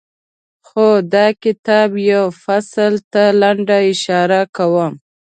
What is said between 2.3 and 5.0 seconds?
فصل ته لنډه اشاره کوم.